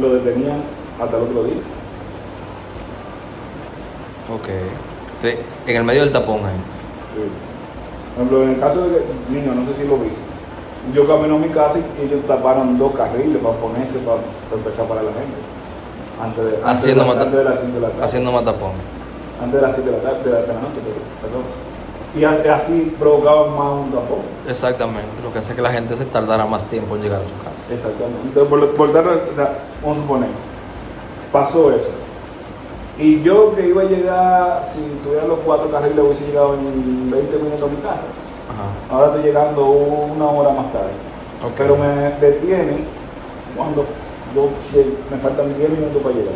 lo 0.00 0.14
detenían 0.14 0.62
hasta 1.00 1.16
el 1.16 1.22
otro 1.24 1.44
día. 1.44 1.54
Ok. 4.32 4.48
Entonces, 5.16 5.40
en 5.66 5.76
el 5.76 5.84
medio 5.84 6.02
del 6.02 6.12
tapón 6.12 6.40
ahí. 6.44 6.56
Sí. 7.14 7.22
Por 8.14 8.24
ejemplo, 8.24 8.42
en 8.44 8.50
el 8.50 8.60
caso 8.60 8.88
de 8.88 9.02
niño, 9.30 9.52
no 9.54 9.66
sé 9.72 9.82
si 9.82 9.88
lo 9.88 9.96
vi, 9.98 10.08
yo 10.94 11.06
camino 11.06 11.36
a 11.36 11.38
mi 11.38 11.48
casa 11.48 11.78
y 11.78 12.04
ellos 12.06 12.20
taparon 12.26 12.78
dos 12.78 12.92
carriles 12.94 13.38
para 13.42 13.56
ponerse, 13.56 13.98
para, 14.00 14.18
para 14.48 14.56
empezar 14.62 14.86
para 14.86 15.02
la 15.02 15.10
gente. 15.12 15.36
Antes 16.22 16.44
de, 16.44 16.50
antes 16.56 16.66
Haciendo 16.66 17.04
de, 17.04 17.14
la- 17.14 17.22
antes 17.22 17.38
de 17.38 17.44
las 17.44 17.60
5 17.60 17.74
de 17.74 17.80
la 17.80 17.88
tarde. 17.88 18.04
Haciendo 18.04 18.32
matapón. 18.32 18.72
Antes 19.42 19.60
de 19.60 19.66
las 19.66 19.74
7 19.74 19.90
de 19.90 19.96
la 19.96 20.02
tarde, 20.02 20.24
de 20.24 20.30
la, 20.30 20.40
de 20.40 20.46
la 20.48 20.54
noche, 20.54 20.80
perdón. 21.20 21.42
Y 22.16 22.24
así 22.24 22.96
provocaban 22.98 23.50
más 23.54 23.72
un 23.84 23.90
tapón. 23.92 24.20
Exactamente. 24.48 25.20
Lo 25.22 25.30
que 25.32 25.40
hace 25.40 25.54
que 25.54 25.60
la 25.60 25.70
gente 25.70 25.94
se 25.96 26.06
tardara 26.06 26.46
más 26.46 26.64
tiempo 26.64 26.96
en 26.96 27.02
llegar 27.02 27.20
a 27.20 27.24
su 27.24 27.36
casa. 27.36 27.60
Exactamente. 27.70 28.20
Entonces, 28.28 28.48
por, 28.48 28.70
por 28.74 28.92
dar- 28.94 29.06
o 29.30 29.36
sea, 29.36 29.58
vamos 29.82 29.98
a 29.98 30.00
suponer, 30.00 30.28
pasó 31.30 31.70
eso. 31.72 31.90
Y 32.98 33.20
yo 33.22 33.54
que 33.54 33.68
iba 33.68 33.82
a 33.82 33.84
llegar, 33.84 34.64
si 34.66 34.80
tuviera 35.06 35.26
los 35.26 35.40
cuatro 35.44 35.70
carriles, 35.70 35.98
hubiese 35.98 36.26
llegado 36.28 36.54
en 36.54 37.10
20 37.10 37.36
minutos 37.36 37.62
a 37.62 37.66
mi 37.70 37.76
casa. 37.82 38.04
Ajá. 38.48 38.94
Ahora 38.94 39.06
estoy 39.08 39.22
llegando 39.24 39.66
una 39.66 40.26
hora 40.26 40.50
más 40.50 40.72
tarde. 40.72 40.92
Pero 41.56 41.76
me 41.76 41.88
detienen 42.20 42.86
cuando 43.56 43.84
yo, 44.34 44.48
me 45.10 45.16
faltan 45.18 45.56
10 45.56 45.70
minutos 45.70 46.02
para 46.02 46.14
llegar. 46.14 46.34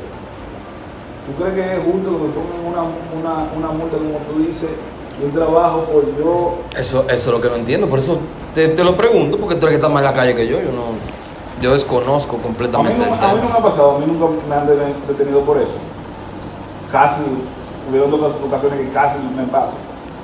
¿Tú 1.26 1.42
crees 1.42 1.54
que 1.54 1.76
es 1.76 1.84
justo 1.84 2.10
que 2.10 2.24
me 2.24 2.30
pongan 2.30 2.66
una, 2.66 2.82
una, 3.18 3.52
una 3.56 3.68
multa, 3.72 3.96
como 3.96 4.18
tú 4.30 4.38
dices, 4.46 4.70
de 5.18 5.26
un 5.26 5.32
trabajo 5.32 5.84
por 5.84 6.04
yo? 6.18 6.54
Eso, 6.76 7.04
eso 7.08 7.10
es 7.10 7.26
lo 7.26 7.40
que 7.40 7.48
no 7.48 7.56
entiendo, 7.56 7.88
por 7.88 7.98
eso 7.98 8.18
te, 8.54 8.68
te 8.68 8.82
lo 8.84 8.96
pregunto, 8.96 9.36
porque 9.38 9.54
tú 9.54 9.66
eres 9.66 9.78
que 9.78 9.82
estás 9.84 9.92
más 9.92 10.02
en 10.02 10.10
la 10.10 10.14
calle 10.14 10.34
que 10.34 10.46
yo, 10.46 10.56
yo 10.58 10.72
no, 10.72 10.96
yo 11.62 11.72
desconozco 11.72 12.34
A 12.34 12.38
mí, 12.38 12.42
completamente 12.44 12.98
no, 12.98 13.04
el 13.04 13.12
a 13.24 13.34
mí 13.34 13.40
no 13.42 13.48
me 13.50 13.58
ha 13.58 13.62
pasado, 13.62 13.96
a 13.96 13.98
mí 13.98 14.06
nunca 14.06 14.26
me 14.48 14.54
han 14.54 14.66
de- 14.66 14.94
detenido 15.08 15.40
por 15.42 15.58
eso. 15.58 15.74
Casi, 16.90 17.20
hubieron 17.88 18.12
otras 18.14 18.32
ocasiones 18.44 18.80
que 18.80 18.88
casi 18.92 19.18
me 19.36 19.44
pasa, 19.44 19.72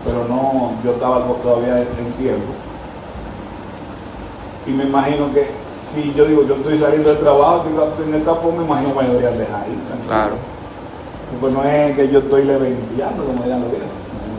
pero 0.07 0.25
no, 0.29 0.73
yo 0.85 0.93
estaba 0.93 1.19
to- 1.27 1.39
todavía 1.43 1.81
en 1.81 2.13
tiempo. 2.17 2.53
Y 4.67 4.71
me 4.71 4.85
imagino 4.85 5.33
que 5.33 5.49
si 5.75 6.13
yo 6.15 6.25
digo, 6.27 6.43
yo 6.47 6.55
estoy 6.57 6.79
saliendo 6.79 7.09
del 7.11 7.19
trabajo, 7.19 7.65
estoy 7.67 8.09
en 8.09 8.15
el 8.15 8.25
tapón, 8.25 8.59
me 8.59 8.65
imagino 8.65 8.95
que 8.95 9.03
me 9.03 9.09
deberían 9.09 9.39
dejar 9.39 9.63
ahí. 9.65 9.77
tranquilo. 9.87 10.09
Claro. 10.09 10.35
Pues 11.41 11.53
no 11.53 11.65
es 11.65 11.97
que 11.97 12.09
yo 12.09 12.19
estoy 12.21 12.45
leventeando, 12.45 13.25
como 13.25 13.43
dirán 13.45 13.61
los 13.61 13.71
viejos. 13.71 13.89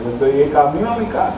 Yo 0.04 0.26
estoy 0.26 0.42
en 0.42 0.50
camino 0.50 0.90
a 0.92 0.96
mi 0.98 1.06
casa. 1.06 1.36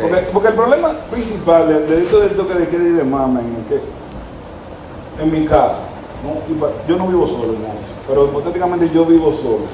Porque, 0.00 0.16
porque 0.32 0.48
el 0.48 0.54
problema 0.54 0.90
principal 1.10 1.68
del 1.68 1.88
delito 1.88 2.20
del 2.20 2.30
toque 2.36 2.54
de 2.54 2.68
queda 2.68 2.82
y 2.84 2.90
de 2.92 3.04
mama 3.04 3.40
es 3.40 3.66
que, 3.68 5.22
en 5.22 5.32
mi 5.32 5.46
caso, 5.46 5.78
¿no? 6.24 6.56
Yo 6.88 6.96
no 6.96 7.06
vivo 7.08 7.26
solo 7.26 7.54
pero 8.06 8.26
hipotéticamente 8.26 8.88
yo 8.90 9.04
vivo 9.04 9.32
solo. 9.32 9.64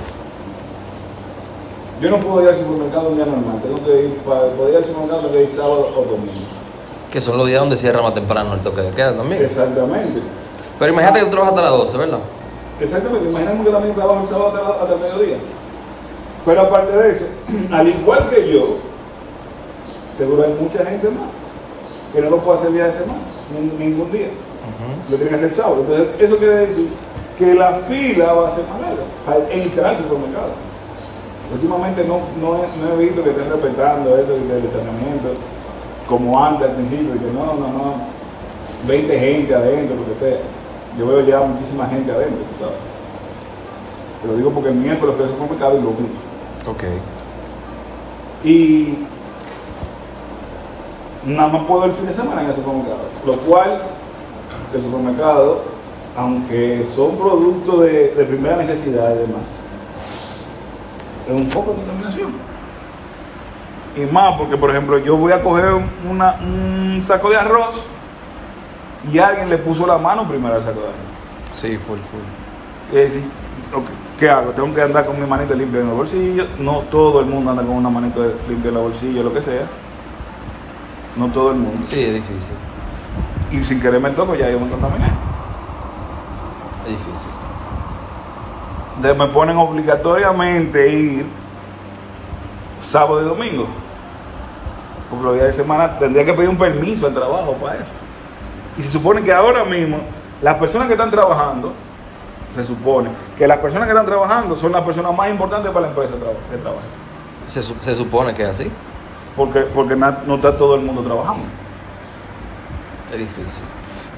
Yo 2.02 2.10
no 2.10 2.18
puedo 2.18 2.42
ir 2.42 2.48
al 2.48 2.56
supermercado 2.58 3.08
un 3.10 3.16
día 3.16 3.26
normal, 3.26 3.60
tengo 3.62 3.84
que 3.84 4.02
ir, 4.06 4.14
para 4.26 4.40
poder 4.56 4.72
ir 4.72 4.76
al 4.78 4.84
supermercado 4.84 5.20
tengo 5.20 5.34
que 5.34 5.42
ir 5.44 5.48
sábado 5.48 5.88
o 5.96 6.00
domingo. 6.02 6.32
Que 7.12 7.20
son 7.20 7.38
los 7.38 7.46
días 7.46 7.60
donde 7.60 7.76
cierra 7.76 8.02
más 8.02 8.14
temprano 8.14 8.54
el 8.54 8.60
toque 8.60 8.80
de 8.80 8.90
queda 8.90 9.12
también. 9.14 9.44
Exactamente. 9.44 10.20
Pero 10.78 10.92
imagínate 10.92 11.20
que 11.20 11.24
tú 11.26 11.30
trabajas 11.30 11.54
hasta 11.54 11.62
las 11.70 11.78
12, 11.78 11.96
¿verdad? 11.98 12.18
Exactamente, 12.80 13.28
imaginemos 13.28 13.64
que 13.66 13.72
también 13.72 13.94
trabajo 13.94 14.20
el 14.22 14.26
sábado 14.28 14.76
hasta, 14.80 14.94
el 14.94 15.00
mediodía. 15.00 15.36
Pero 16.44 16.60
aparte 16.62 16.96
de 16.96 17.10
eso, 17.10 17.26
al 17.72 17.86
igual 17.88 18.28
que 18.30 18.52
yo, 18.52 18.76
seguro 20.18 20.42
hay 20.42 20.54
mucha 20.60 20.84
gente 20.84 21.08
más 21.08 21.28
que 22.12 22.20
no 22.20 22.30
lo 22.30 22.38
puede 22.38 22.58
hacer 22.58 22.72
día 22.72 22.86
de 22.86 22.92
semana, 22.92 23.20
ni- 23.54 23.84
ningún 23.86 24.10
día. 24.10 24.28
Lo 25.08 25.16
tiene 25.16 25.30
que 25.30 25.36
hacer 25.36 25.48
el 25.50 25.54
sábado. 25.54 25.76
Entonces, 25.80 26.06
eso 26.18 26.36
quiere 26.36 26.54
decir 26.66 26.88
que 27.38 27.54
la 27.54 27.74
fila 27.88 28.32
va 28.32 28.48
a 28.48 28.54
ser 28.54 28.64
más 28.68 28.80
larga 28.80 29.02
para 29.24 29.38
entrar 29.52 29.86
al 29.94 29.98
supermercado. 29.98 30.71
Últimamente 31.52 32.04
no, 32.04 32.20
no, 32.40 32.56
he, 32.56 32.66
no 32.78 32.94
he 32.94 33.04
visto 33.04 33.22
que 33.22 33.30
estén 33.30 33.50
respetando 33.50 34.16
eso 34.16 34.32
del 34.32 34.64
entrenamiento. 34.64 35.34
como 36.08 36.42
antes 36.42 36.68
al 36.68 36.76
principio, 36.76 37.12
que 37.12 37.30
no, 37.32 37.46
no, 37.54 37.68
no, 37.68 37.94
20 38.86 39.18
gente 39.18 39.54
adentro, 39.54 39.96
lo 39.96 40.06
que 40.06 40.14
sea. 40.14 40.38
Yo 40.98 41.06
veo 41.06 41.20
ya 41.20 41.40
muchísima 41.40 41.86
gente 41.86 42.10
adentro, 42.10 42.44
¿sabes? 42.58 42.74
Te 44.20 44.28
lo 44.28 44.36
digo 44.36 44.50
porque 44.50 44.70
el 44.70 44.76
miércoles 44.76 45.14
fue 45.16 45.28
supermercado 45.28 45.78
y 45.78 45.82
lo 45.82 45.90
vi. 45.90 46.06
Ok. 46.68 46.84
Y 48.44 48.98
nada 51.24 51.48
más 51.48 51.64
puedo 51.64 51.84
el 51.84 51.92
fin 51.92 52.06
de 52.06 52.14
semana 52.14 52.42
en 52.42 52.48
el 52.48 52.54
supermercado. 52.54 52.98
Lo 53.26 53.36
cual, 53.38 53.82
el 54.74 54.82
supermercado, 54.82 55.62
aunque 56.16 56.84
son 56.94 57.16
productos 57.16 57.80
de, 57.82 58.14
de 58.14 58.24
primera 58.24 58.56
necesidad 58.56 59.14
y 59.14 59.18
demás, 59.18 59.42
es 61.28 61.40
un 61.40 61.48
foco 61.48 61.70
de 61.72 61.76
contaminación. 61.78 62.32
Y 63.96 64.00
más 64.12 64.36
porque, 64.38 64.56
por 64.56 64.70
ejemplo, 64.70 64.98
yo 64.98 65.16
voy 65.16 65.32
a 65.32 65.42
coger 65.42 65.74
una- 66.08 66.36
un 66.40 67.00
saco 67.04 67.28
de 67.30 67.36
arroz 67.36 67.84
y 69.12 69.18
alguien 69.18 69.50
le 69.50 69.58
puso 69.58 69.86
la 69.86 69.98
mano 69.98 70.26
primero 70.26 70.54
al 70.54 70.62
saco 70.64 70.80
de 70.80 70.86
arroz. 70.86 70.96
Sí, 71.52 71.76
full, 71.76 71.98
full. 71.98 72.92
Y 72.92 72.96
decir, 73.02 73.22
¿qué 74.18 74.30
hago? 74.30 74.50
Tengo 74.52 74.74
que 74.74 74.80
andar 74.82 75.04
con 75.04 75.20
mi 75.20 75.26
manito 75.26 75.54
limpia 75.54 75.80
en 75.80 75.88
el 75.88 75.94
bolsillo. 75.94 76.46
No 76.58 76.78
todo 76.90 77.20
el 77.20 77.26
mundo 77.26 77.50
anda 77.50 77.62
con 77.62 77.72
una 77.76 77.90
manito 77.90 78.22
limpia 78.48 78.70
en 78.70 78.76
el 78.76 78.82
bolsillo, 78.82 79.22
lo 79.22 79.32
que 79.34 79.42
sea. 79.42 79.66
No 81.16 81.26
todo 81.28 81.50
el 81.50 81.56
mundo. 81.58 81.82
Sí, 81.84 82.00
es 82.02 82.14
difícil. 82.14 82.54
Y 83.50 83.62
sin 83.62 83.80
querer 83.82 84.00
me 84.00 84.10
toco, 84.10 84.34
ya 84.34 84.50
yo 84.50 84.58
me 84.58 84.68
contaminé. 84.70 85.08
Es 86.86 86.90
difícil. 86.92 87.30
Entonces 88.96 89.16
me 89.18 89.26
ponen 89.28 89.56
obligatoriamente 89.56 90.88
ir 90.88 91.26
sábado 92.82 93.22
y 93.22 93.24
domingo. 93.24 93.66
Porque 95.10 95.24
los 95.24 95.34
días 95.34 95.46
de 95.48 95.52
semana 95.52 95.98
tendría 95.98 96.24
que 96.24 96.32
pedir 96.32 96.48
un 96.48 96.56
permiso 96.58 97.06
al 97.06 97.14
trabajo 97.14 97.52
para 97.54 97.76
eso. 97.76 97.90
Y 98.78 98.82
se 98.82 98.90
supone 98.90 99.22
que 99.22 99.32
ahora 99.32 99.64
mismo 99.64 99.98
las 100.40 100.56
personas 100.56 100.86
que 100.88 100.94
están 100.94 101.10
trabajando, 101.10 101.72
se 102.54 102.64
supone 102.64 103.10
que 103.38 103.46
las 103.46 103.58
personas 103.58 103.86
que 103.86 103.92
están 103.92 104.06
trabajando 104.06 104.56
son 104.56 104.72
las 104.72 104.82
personas 104.82 105.14
más 105.16 105.30
importantes 105.30 105.70
para 105.70 105.82
la 105.82 105.88
empresa 105.88 106.14
de 106.14 106.20
traba- 106.20 106.50
de 106.50 106.56
trabajo. 106.58 106.82
Se, 107.46 107.60
su- 107.62 107.76
se 107.80 107.94
supone 107.94 108.34
que 108.34 108.42
es 108.42 108.48
así. 108.48 108.70
Porque, 109.36 109.60
porque 109.60 109.96
no 109.96 110.34
está 110.34 110.56
todo 110.56 110.74
el 110.74 110.82
mundo 110.82 111.02
trabajando. 111.02 111.44
Es 113.12 113.18
difícil. 113.18 113.64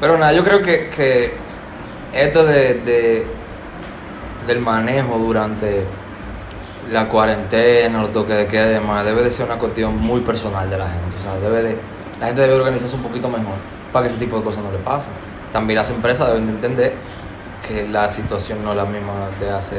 Pero 0.00 0.16
nada, 0.18 0.32
yo 0.32 0.42
creo 0.44 0.60
que, 0.62 0.90
que 0.90 1.34
esto 2.12 2.44
de, 2.44 2.74
de- 2.74 3.26
del 4.46 4.60
manejo 4.60 5.18
durante 5.18 5.84
la 6.90 7.08
cuarentena, 7.08 8.02
los 8.02 8.12
toques 8.12 8.36
de 8.36 8.46
queda 8.46 8.66
y 8.66 8.74
demás, 8.74 9.04
debe 9.04 9.22
de 9.22 9.30
ser 9.30 9.46
una 9.46 9.56
cuestión 9.56 9.96
muy 9.96 10.20
personal 10.20 10.68
de 10.68 10.78
la 10.78 10.88
gente. 10.88 11.16
O 11.16 11.20
sea, 11.20 11.36
debe 11.36 11.62
de, 11.62 11.76
la 12.20 12.26
gente 12.26 12.42
debe 12.42 12.54
organizarse 12.54 12.96
un 12.96 13.02
poquito 13.02 13.28
mejor 13.28 13.54
para 13.92 14.04
que 14.04 14.10
ese 14.10 14.18
tipo 14.18 14.36
de 14.38 14.44
cosas 14.44 14.62
no 14.64 14.70
le 14.70 14.78
pasen. 14.78 15.12
También 15.52 15.78
las 15.78 15.90
empresas 15.90 16.28
deben 16.28 16.46
de 16.46 16.52
entender 16.52 16.94
que 17.66 17.86
la 17.88 18.08
situación 18.08 18.62
no 18.64 18.70
es 18.70 18.76
la 18.76 18.84
misma 18.84 19.30
de 19.40 19.50
hace... 19.50 19.78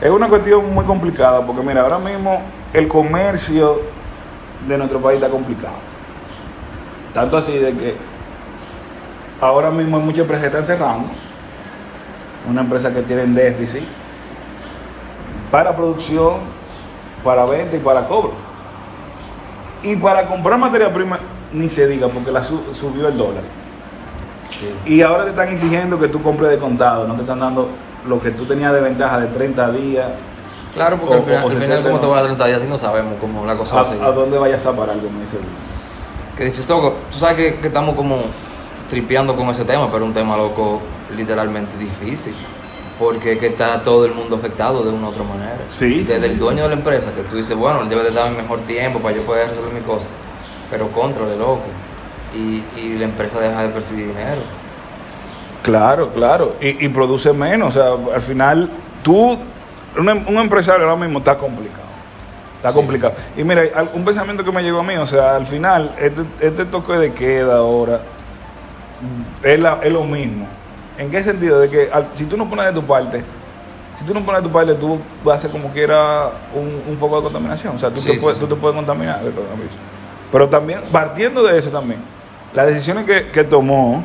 Es 0.00 0.10
una 0.10 0.28
cuestión 0.28 0.72
muy 0.72 0.84
complicada 0.84 1.46
porque 1.46 1.62
mira, 1.62 1.82
ahora 1.82 1.98
mismo 1.98 2.42
el 2.72 2.88
comercio 2.88 3.80
de 4.66 4.78
nuestro 4.78 5.00
país 5.00 5.20
está 5.20 5.30
complicado. 5.30 5.74
Tanto 7.14 7.36
así 7.36 7.52
de 7.58 7.72
que 7.74 7.96
ahora 9.40 9.70
mismo 9.70 9.96
hay 9.96 10.02
muchas 10.02 10.20
empresas 10.20 10.42
que 10.42 10.46
están 10.58 10.64
cerrando. 10.64 11.08
Una 12.48 12.62
empresa 12.62 12.92
que 12.92 13.02
tiene 13.02 13.26
déficit 13.26 13.82
para 15.50 15.74
producción, 15.74 16.34
para 17.24 17.44
venta 17.44 17.76
y 17.76 17.80
para 17.80 18.06
cobro. 18.06 18.32
Y 19.82 19.96
para 19.96 20.26
comprar 20.26 20.58
materia 20.58 20.92
prima 20.92 21.18
ni 21.52 21.68
se 21.68 21.86
diga 21.86 22.08
porque 22.08 22.30
la 22.30 22.44
su- 22.44 22.72
subió 22.74 23.08
el 23.08 23.16
dólar. 23.16 23.42
Sí. 24.50 24.72
Y 24.86 25.02
ahora 25.02 25.24
te 25.24 25.30
están 25.30 25.48
exigiendo 25.48 25.98
que 25.98 26.08
tú 26.08 26.22
compres 26.22 26.50
de 26.50 26.58
contado, 26.58 27.06
no 27.06 27.14
te 27.14 27.22
están 27.22 27.40
dando 27.40 27.68
lo 28.06 28.20
que 28.20 28.30
tú 28.30 28.44
tenías 28.46 28.72
de 28.72 28.80
ventaja 28.80 29.18
de 29.20 29.26
30 29.28 29.70
días. 29.72 30.06
Claro, 30.74 30.98
porque 30.98 31.14
O- 31.14 31.18
al 31.18 31.24
final, 31.24 31.42
al 31.42 31.48
final 31.50 31.60
60 31.62 31.88
como 31.88 32.00
te 32.00 32.06
va 32.06 32.18
a 32.18 32.22
30 32.22 32.46
días 32.46 32.62
y 32.64 32.68
no 32.68 32.78
sabemos 32.78 33.14
cómo 33.20 33.44
la 33.44 33.56
cosa 33.56 33.76
va 33.76 33.82
a 33.82 33.84
seguir. 33.84 34.04
¿A, 34.04 34.06
a 34.08 34.12
dónde 34.12 34.38
vayas 34.38 34.64
a 34.66 34.72
parar, 34.72 34.96
como 34.96 35.20
dice? 35.20 35.36
Que 36.36 36.44
difícil, 36.44 36.74
loco. 36.74 36.94
Tú 37.10 37.18
sabes 37.18 37.36
que, 37.36 37.60
que 37.60 37.66
estamos 37.68 37.94
como 37.96 38.18
tripeando 38.88 39.34
con 39.36 39.48
ese 39.48 39.64
tema, 39.64 39.90
pero 39.90 40.04
un 40.04 40.12
tema, 40.12 40.36
loco, 40.36 40.80
literalmente 41.16 41.76
difícil. 41.78 42.34
Porque 42.98 43.32
es 43.32 43.38
que 43.38 43.46
está 43.46 43.82
todo 43.82 44.04
el 44.04 44.12
mundo 44.12 44.36
afectado 44.36 44.82
de 44.84 44.90
una 44.90 45.06
u 45.06 45.10
otra 45.10 45.22
manera. 45.22 45.56
Sí, 45.70 46.00
Desde 46.00 46.18
sí, 46.20 46.24
el 46.26 46.32
sí. 46.32 46.38
dueño 46.38 46.62
de 46.64 46.68
la 46.68 46.74
empresa, 46.74 47.10
que 47.14 47.22
tú 47.22 47.36
dices, 47.36 47.56
bueno, 47.56 47.80
él 47.82 47.88
debe 47.88 48.02
de 48.02 48.10
darme 48.10 48.42
mejor 48.42 48.60
tiempo 48.60 48.98
para 48.98 49.16
yo 49.16 49.22
poder 49.22 49.48
resolver 49.48 49.72
mi 49.72 49.80
cosa. 49.80 50.10
Pero 50.70 50.88
controle, 50.92 51.34
loco. 51.36 51.62
Y, 52.34 52.62
y 52.78 52.98
la 52.98 53.06
empresa 53.06 53.40
deja 53.40 53.62
de 53.62 53.68
percibir 53.70 54.08
dinero. 54.08 54.42
Claro, 55.62 56.10
claro. 56.12 56.56
Y, 56.60 56.84
y 56.84 56.88
produce 56.90 57.32
menos. 57.32 57.74
O 57.76 57.80
sea, 57.80 58.14
al 58.14 58.20
final, 58.22 58.70
tú, 59.02 59.38
un, 59.98 60.08
em- 60.08 60.24
un 60.28 60.36
empresario 60.36 60.82
ahora 60.88 61.00
mismo 61.00 61.18
está 61.20 61.36
complicado. 61.38 61.80
Está 62.62 62.74
complicado. 62.74 63.14
Y 63.36 63.42
mira, 63.44 63.62
un 63.94 64.04
pensamiento 64.04 64.44
que 64.44 64.52
me 64.52 64.62
llegó 64.62 64.80
a 64.80 64.82
mí, 64.82 64.94
o 64.98 65.06
sea, 65.06 65.36
al 65.36 65.46
final, 65.46 65.94
este, 65.98 66.20
este 66.40 66.66
toque 66.66 66.92
de 66.92 67.14
queda 67.14 67.56
ahora 67.56 68.02
es, 69.42 69.58
la- 69.58 69.80
es 69.82 69.90
lo 69.90 70.04
mismo. 70.04 70.46
¿En 71.00 71.10
qué 71.10 71.24
sentido? 71.24 71.58
De 71.60 71.68
que 71.70 71.90
al- 71.90 72.08
si 72.14 72.24
tú 72.26 72.36
no 72.36 72.48
pones 72.48 72.66
de 72.66 72.72
tu 72.72 72.82
parte, 72.86 73.24
si 73.98 74.04
tú 74.04 74.12
no 74.14 74.20
pones 74.20 74.42
de 74.42 74.48
tu 74.48 74.52
parte, 74.52 74.74
tú 74.74 75.00
vas 75.24 75.34
a 75.34 75.36
hacer 75.38 75.50
como 75.50 75.68
quiera 75.70 76.30
un, 76.54 76.82
un 76.92 76.98
foco 76.98 77.16
de 77.16 77.22
contaminación. 77.24 77.74
O 77.74 77.78
sea, 77.78 77.90
tú, 77.90 78.00
Sí, 78.00 78.08
te, 78.08 78.14
sí, 78.14 78.20
puedes, 78.20 78.38
sí. 78.38 78.44
tú 78.44 78.54
te 78.54 78.60
puedes 78.60 78.76
contaminar 78.76 79.22
del 79.24 79.32
coronavirus. 79.32 79.72
Pero 80.30 80.48
también, 80.48 80.80
partiendo 80.92 81.42
de 81.42 81.58
eso 81.58 81.70
también, 81.70 82.00
las 82.54 82.66
decisiones 82.66 83.04
que, 83.06 83.30
que 83.30 83.44
tomó, 83.44 84.04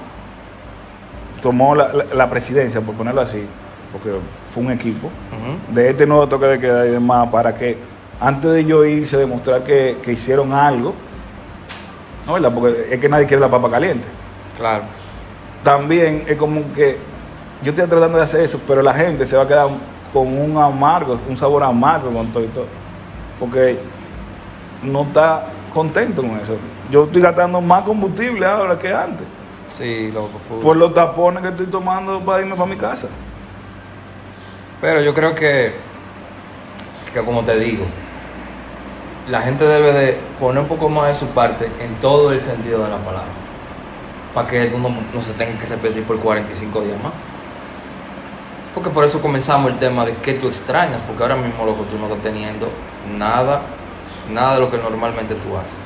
tomó 1.42 1.76
la, 1.76 1.90
la- 1.94 2.06
la 2.14 2.30
presidencia, 2.30 2.82
por 2.82 2.96
ponerlo 2.96 3.22
así, 3.22 3.44
porque 3.92 4.10
fue 4.50 4.64
un 4.64 4.72
equipo, 4.72 5.10
de 5.72 5.90
este 5.90 6.06
nuevo 6.08 6.28
toque 6.28 6.46
de 6.46 6.60
queda 6.60 6.86
y 6.88 6.92
demás, 6.92 7.28
para 7.30 7.54
que 7.54 7.78
antes 8.20 8.52
de 8.52 8.66
yo 8.66 8.86
irse 8.86 9.18
demostrar 9.18 9.64
que, 9.64 9.98
que 10.02 10.14
hicieron 10.14 10.54
algo, 10.54 10.94
¿no 12.26 12.34
verdad? 12.34 12.52
Porque 12.54 12.88
es 12.92 13.00
que 13.00 13.10
nadie 13.10 13.26
quiere 13.28 13.42
la 13.42 13.50
papa 13.52 13.70
caliente. 13.70 14.08
Claro. 14.58 14.84
También 15.66 16.26
es 16.28 16.38
como 16.38 16.62
que 16.76 17.00
yo 17.64 17.72
estoy 17.72 17.88
tratando 17.88 18.20
de 18.20 18.24
hacer 18.24 18.42
eso, 18.42 18.62
pero 18.68 18.84
la 18.84 18.94
gente 18.94 19.26
se 19.26 19.36
va 19.36 19.42
a 19.44 19.48
quedar 19.48 19.68
con 20.14 20.28
un 20.28 20.56
amargo, 20.58 21.18
un 21.28 21.36
sabor 21.36 21.64
amargo 21.64 22.12
con 22.12 22.32
todo 22.32 22.44
y 22.44 22.48
todo, 22.50 22.68
porque 23.40 23.80
no 24.84 25.02
está 25.02 25.48
contento 25.74 26.22
con 26.22 26.40
eso. 26.40 26.56
Yo 26.92 27.06
estoy 27.06 27.24
gastando 27.24 27.60
más 27.62 27.82
combustible 27.84 28.46
ahora 28.46 28.78
que 28.78 28.94
antes, 28.94 29.26
Sí, 29.68 30.12
loco, 30.12 30.38
full. 30.48 30.60
por 30.60 30.78
los 30.78 30.94
tapones 30.94 31.42
que 31.42 31.50
estoy 31.50 31.66
tomando 31.66 32.20
para 32.24 32.42
irme 32.42 32.56
para 32.56 32.68
mi 32.68 32.78
casa. 32.78 33.08
Pero 34.80 35.02
yo 35.02 35.16
creo 35.16 35.34
que, 35.34 35.74
que 37.12 37.26
como 37.26 37.44
te 37.44 37.58
digo, 37.58 37.86
la 39.30 39.42
gente 39.42 39.66
debe 39.66 39.94
de 39.94 40.20
poner 40.40 40.62
un 40.62 40.68
poco 40.68 40.90
más 40.90 41.08
de 41.08 41.16
su 41.16 41.26
parte 41.30 41.72
en 41.80 41.96
todo 41.96 42.32
el 42.32 42.40
sentido 42.40 42.84
de 42.84 42.90
la 42.92 42.98
palabra. 42.98 43.45
Para 44.36 44.48
que 44.48 44.66
esto 44.66 44.78
no, 44.78 44.90
no 44.90 45.22
se 45.22 45.34
tenga 45.34 45.58
que 45.58 45.66
repetir 45.66 46.04
por 46.04 46.20
45 46.20 46.82
días 46.82 47.02
más. 47.02 47.14
Porque 48.76 48.90
por 48.90 49.04
eso 49.06 49.22
comenzamos 49.22 49.72
el 49.72 49.80
tema 49.80 50.06
de 50.06 50.14
qué 50.18 50.34
tú 50.34 50.48
extrañas, 50.48 51.02
porque 51.08 51.24
ahora 51.24 51.38
mismo 51.38 51.66
loco 51.66 51.84
tú 51.90 51.98
no 51.98 52.08
estás 52.08 52.22
teniendo 52.22 52.70
nada, 53.18 53.62
nada 54.32 54.56
de 54.56 54.60
lo 54.60 54.70
que 54.70 54.78
normalmente 54.78 55.34
tú 55.36 55.56
haces. 55.58 55.78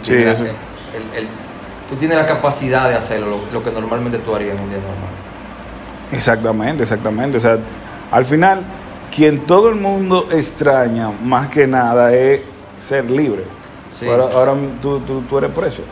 Tú 0.00 0.06
Sí, 0.06 0.16
tienes, 0.16 0.40
eso. 0.40 0.44
la- 0.44 0.50
el- 0.96 1.24
el- 1.24 1.28
tú 1.90 1.96
tienes 1.96 2.16
la 2.16 2.24
capacidad 2.24 2.88
de 2.88 2.94
hacerlo, 2.94 3.26
lo, 3.28 3.52
lo 3.52 3.62
que 3.62 3.70
normalmente 3.70 4.16
tú 4.18 4.34
harías 4.34 4.56
en 4.56 4.62
un 4.62 4.70
día 4.70 4.78
normal. 4.78 5.10
Exactamente, 6.12 6.82
exactamente. 6.84 7.36
O 7.36 7.40
sea, 7.40 7.58
al 8.10 8.24
final, 8.24 8.62
quien 9.14 9.40
todo 9.40 9.68
el 9.68 9.74
mundo 9.74 10.28
extraña 10.32 11.10
más 11.22 11.50
que 11.50 11.66
nada 11.66 12.14
es 12.14 12.40
ser 12.78 13.10
libre. 13.10 13.44
Sí, 13.90 14.08
ahora 14.08 14.22
sí, 14.24 14.28
sí. 14.32 14.36
ahora 14.38 14.54
tú, 14.80 15.00
tú, 15.00 15.20
tú 15.28 15.38
eres 15.38 15.50
preso. 15.50 15.82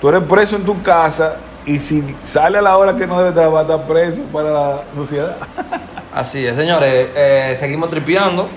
Tú 0.00 0.08
eres 0.08 0.22
preso 0.24 0.56
en 0.56 0.62
tu 0.64 0.82
casa 0.82 1.36
y 1.66 1.78
si 1.78 2.02
sale 2.22 2.58
a 2.58 2.62
la 2.62 2.76
hora 2.76 2.96
que 2.96 3.06
no 3.06 3.18
debe 3.18 3.30
estar, 3.30 3.52
va 3.52 3.60
a 3.60 3.62
estar 3.62 3.86
preso 3.86 4.22
para 4.32 4.50
la 4.50 4.82
sociedad. 4.94 5.36
Así 6.12 6.46
es, 6.46 6.56
señores. 6.56 7.08
eh, 7.14 7.54
seguimos 7.58 7.90
tripeando. 7.90 8.48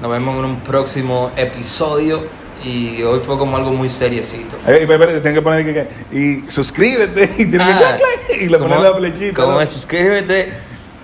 Nos 0.00 0.10
vemos 0.10 0.38
en 0.38 0.44
un 0.44 0.60
próximo 0.60 1.30
episodio. 1.36 2.22
Y 2.62 3.02
hoy 3.02 3.20
fue 3.20 3.36
como 3.36 3.56
algo 3.56 3.72
muy 3.72 3.90
seriecito. 3.90 4.56
Eh, 4.66 4.78
y 4.80 4.82
espérate, 4.84 5.20
tienes 5.20 5.34
que 5.38 5.42
poner 5.42 5.64
que, 5.66 5.74
que- 5.74 6.16
y 6.16 6.50
suscríbete 6.50 7.24
y 7.36 7.46
tienes 7.46 7.66
que 7.66 7.84
Ah, 7.84 7.96
clac, 7.98 8.40
y 8.40 8.46
le 8.48 8.58
¿cómo- 8.58 8.70
pones 8.70 8.84
la 8.90 8.96
flechita. 8.96 9.42
¿Cómo 9.42 9.54
¿no? 9.56 9.60
es? 9.60 9.68
Suscríbete. 9.68 10.52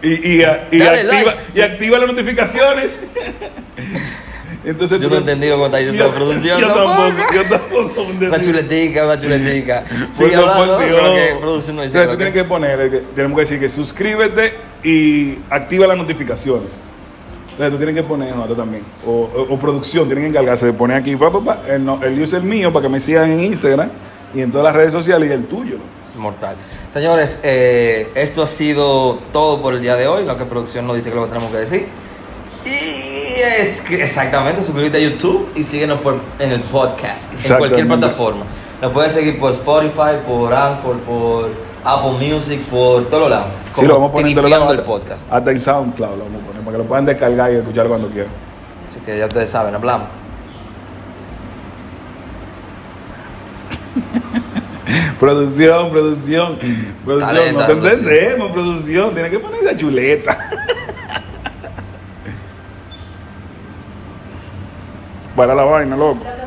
Y, 0.01 0.37
y, 0.37 0.43
a- 0.45 0.69
y 0.71 0.79
Dale 0.79 1.01
activa, 1.03 1.35
like. 1.35 1.59
y 1.59 1.61
activa 1.61 1.99
las 1.99 2.09
notificaciones. 2.13 2.97
Entonces 4.65 5.01
Yo 5.01 5.09
no 5.09 5.17
entendí 5.17 5.49
cómo 5.49 5.67
está 5.67 5.79
diciendo 5.79 6.07
la 6.07 6.15
producción. 6.15 6.61
Yo 6.61 6.67
tampoco. 6.67 7.33
yo 7.35 7.43
tampoco. 7.45 8.03
Una 8.27 8.41
chuletica, 8.41 9.05
una 9.07 9.19
chuletica. 9.21 9.85
Sigue 10.13 10.31
eso, 10.33 10.47
hablando 10.51 10.79
lo 10.79 11.15
que 11.15 11.37
producción 11.41 11.77
no 11.77 11.83
dice. 11.83 12.07
Tú 12.07 12.17
tienes 12.17 12.35
que 12.35 12.45
poner, 12.45 12.81
eh, 12.81 13.03
tenemos 13.15 13.37
que 13.37 13.43
decir 13.43 13.59
que 13.61 13.69
suscríbete 13.71 14.55
y 14.85 15.39
activa 15.49 15.87
las 15.87 15.97
notificaciones. 15.97 16.73
Entonces 17.53 17.71
tú 17.73 17.77
tienes 17.79 17.95
que 17.95 18.03
poner 18.03 18.33
Jota 18.35 18.55
también. 18.55 18.83
O, 19.07 19.11
o- 19.35 19.55
o 19.55 19.59
producción, 19.59 20.07
tienen 20.07 20.25
que 20.25 20.29
encargarse 20.31 20.67
de 20.67 20.73
poner 20.73 20.97
aquí 20.99 21.17
pa, 21.17 21.31
pa, 21.31 21.41
pa, 21.43 21.63
el, 21.69 21.87
el 22.03 22.23
user 22.23 22.43
mío 22.43 22.73
para 22.73 22.85
que 22.85 22.89
me 22.91 23.01
sigan 23.01 23.31
en 23.31 23.41
Instagram 23.41 23.91
y 24.35 24.41
en 24.43 24.51
todas 24.53 24.65
las 24.65 24.75
redes 24.77 24.93
sociales 24.93 25.29
y 25.29 25.33
el 25.33 25.45
tuyo. 25.47 25.77
Mortal. 26.17 26.57
Señores, 26.91 27.39
eh, 27.43 28.11
esto 28.15 28.43
ha 28.43 28.47
sido 28.47 29.19
todo 29.33 29.61
por 29.63 29.75
el 29.75 29.81
día 29.81 29.97
de 29.97 30.07
hoy. 30.07 30.25
Lo 30.25 30.37
que 30.37 30.45
producción 30.45 30.87
nos 30.87 30.97
dice 30.97 31.09
que 31.11 31.17
lo 31.17 31.23
que 31.25 31.29
tenemos 31.31 31.51
que 31.51 31.59
decir. 31.59 31.87
Y 32.65 33.00
es 33.61 33.81
que 33.81 34.03
exactamente, 34.03 34.63
suscríbete 34.63 34.99
a 34.99 35.01
YouTube 35.01 35.51
y 35.55 35.63
síguenos 35.63 36.01
por, 36.01 36.21
en 36.39 36.53
el 36.53 36.61
podcast, 36.63 37.33
en 37.51 37.59
cualquier 37.59 37.87
plataforma. 37.87 38.45
Nos 38.81 38.93
puedes 38.93 39.13
seguir 39.13 39.39
por 39.39 39.53
Spotify, 39.53 40.19
por 40.27 40.55
Anchor, 40.55 40.99
por 41.01 41.51
Apple 41.85 42.13
Music, 42.13 42.61
por 42.67 43.09
todos 43.09 43.31
lados. 43.31 43.49
Sí, 43.75 43.87
lo 43.87 43.95
vamos 43.95 44.11
a 44.11 44.13
poner 44.13 44.29
en 44.29 44.35
todos 44.37 44.51
lados, 44.51 44.73
el 44.73 44.81
podcast. 44.81 45.33
Hasta 45.33 45.51
en 45.51 45.61
SoundCloud 45.61 46.17
lo 46.17 46.25
vamos 46.25 46.43
a 46.43 46.47
poner 46.47 46.63
para 46.63 46.73
que 46.73 46.79
lo 46.83 46.85
puedan 46.89 47.05
descargar 47.05 47.53
y 47.53 47.57
escuchar 47.57 47.89
cuando 47.89 48.09
quieran. 48.09 48.33
Así 48.87 49.01
que 49.01 49.19
ya 49.19 49.27
ustedes 49.27 49.51
saben, 49.51 49.75
hablamos. 49.75 50.09
Producción, 55.21 55.91
producción, 55.91 56.59
producción, 57.05 57.55
no 57.55 57.67
te 57.67 57.73
entendemos, 57.73 58.51
producción, 58.51 59.13
tiene 59.13 59.29
que 59.29 59.39
poner 59.39 59.61
esa 59.61 59.77
chuleta. 59.77 60.51
Para 65.41 65.55
la 65.55 65.65
vaina, 65.65 65.97
loco. 65.97 66.40